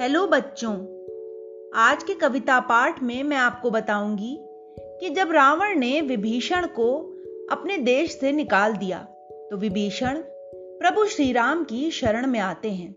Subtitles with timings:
[0.00, 0.72] Hello बच्चों,
[1.74, 4.38] आज के कविता पाठ में मैं आपको बताऊँगी
[4.80, 7.14] कि जब रावण ने विभीषण को
[7.52, 8.98] अपने देश से निकाल दिया
[9.50, 10.18] तो विभीषण
[10.54, 12.92] प्रभु श्री राम की शरण में आते हैं।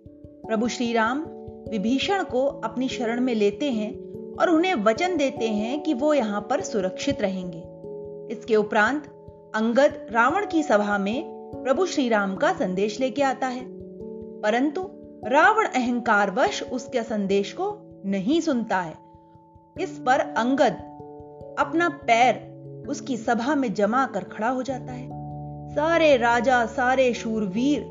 [0.47, 1.21] प्रभु श्री राम
[1.69, 3.91] विभीषण को अपनी शरण में लेते हैं
[4.35, 7.63] और उन्हें वचन देते हैं कि वो यहाँ पर सुरक्षित रहेंगे।
[8.35, 9.05] इसके उपरांत
[9.55, 11.23] अंगद रावण की सभा में
[11.63, 13.65] प्रभु श्री राम का संदेश लेके आता है।
[14.41, 14.89] परंतु
[15.25, 17.65] रावण अहंकारवश उसके संदेश को
[18.05, 18.93] नहीं सुनता है।
[19.79, 20.73] इस पर अंगद
[21.59, 25.07] अपना पैर उसकी सभा में जमा कर खड़ा हो जाता है।
[25.75, 27.81] सारे राजा, सारे शूरवीर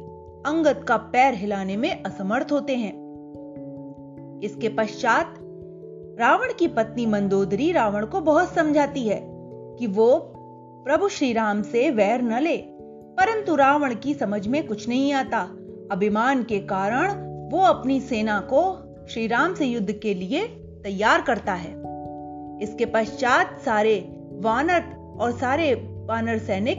[0.47, 2.93] अंगद का पैर हिलाने में असमर्थ होते हैं।
[4.45, 5.35] इसके पश्चात
[6.21, 9.21] रावण की पत्नी मंदोदरी रावण को बहुत समझाती है
[9.79, 10.33] कि वो
[10.85, 12.57] प्रभु श्री राम से वैर न ले,
[13.19, 15.49] परंतु रावण की समझ में कुछ नहीं आता।
[15.93, 17.13] अभिमान के कारण
[17.51, 18.63] वो अपनी सेना को
[19.07, 20.47] श्री राम से युद्ध के लिए
[20.85, 21.71] तैयार करता है।
[22.63, 24.01] इसके पश्चात सारे
[24.33, 24.85] वानर
[25.21, 25.75] और सारे
[26.09, 26.79] वानर सैनिक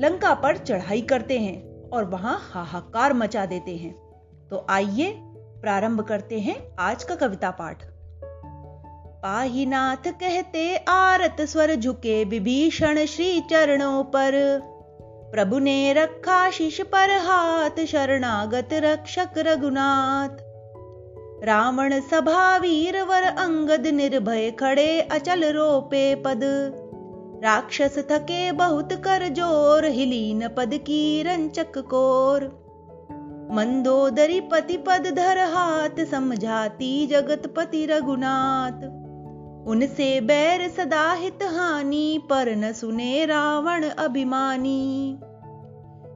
[0.00, 3.94] लंका पर चढ़ाई करते हैं और वहाँ हाहाकार मचा देते हैं।
[4.50, 5.12] तो आइए
[5.62, 7.82] प्रारंभ करते हैं आज का कविता पाठ।
[9.22, 14.60] पाहीनाथ कहते आरत स्वर झुके विभीषण श्री चरणों पर।
[15.32, 20.44] प्रभु ने रखा शीश पर हाथ शरणागत रक्षक रघुनाथ।
[21.44, 26.40] रावण सभा वीर वर अंगद निर्भय खड़े अचल रोपे पद।
[27.44, 32.44] राक्षस थके बहुत कर ज़ोर हिली न पद की रंचक कोर।
[33.52, 39.07] मंदोदरी पति पद धर हाथ, समझाती जगत पति रघुनाथ।
[39.66, 45.18] उनसे बैर सदा हित हानि, पर न सुने रावण अभिमानी।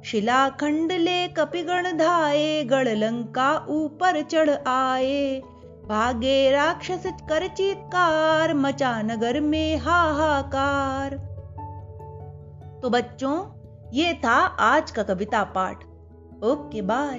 [0.04, 5.42] शिलाखंड ले कपिगण धाये गढ़ लंका ऊपर चढ़ आए
[5.88, 11.16] भागे राक्षस कर चित्कार, मचा नगर में हाहाकार।
[12.82, 13.44] तो बच्चों,
[13.92, 15.84] ये था आज का कविता पाठ।
[16.44, 17.18] Okay, bye.